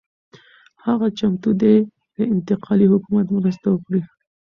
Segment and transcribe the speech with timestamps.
[0.85, 1.75] هغه چمتو دی
[2.15, 4.01] د انتقالي حکومت مرسته وکړي.